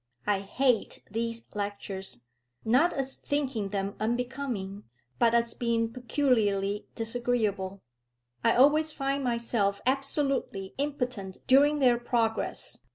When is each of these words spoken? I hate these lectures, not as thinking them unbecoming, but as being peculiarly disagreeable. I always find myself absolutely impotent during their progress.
I 0.25 0.39
hate 0.39 1.03
these 1.11 1.45
lectures, 1.53 2.23
not 2.65 2.91
as 2.91 3.15
thinking 3.17 3.69
them 3.69 3.93
unbecoming, 3.99 4.85
but 5.19 5.35
as 5.35 5.53
being 5.53 5.93
peculiarly 5.93 6.87
disagreeable. 6.95 7.83
I 8.43 8.55
always 8.55 8.91
find 8.91 9.23
myself 9.23 9.79
absolutely 9.85 10.73
impotent 10.79 11.45
during 11.45 11.77
their 11.77 11.99
progress. 11.99 12.87